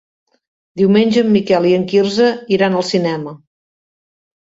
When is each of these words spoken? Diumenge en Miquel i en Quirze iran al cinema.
Diumenge 0.81 1.25
en 1.27 1.29
Miquel 1.35 1.69
i 1.73 1.75
en 1.81 1.87
Quirze 1.93 2.33
iran 2.59 2.83
al 2.83 2.91
cinema. 2.91 3.39